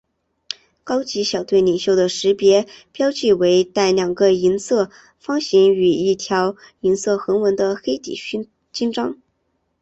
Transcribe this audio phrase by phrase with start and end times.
[0.83, 4.89] 高级小队领袖的识别标记为带两个银色
[5.19, 8.17] 方形与一条银色横纹的黑底
[8.71, 9.19] 襟章。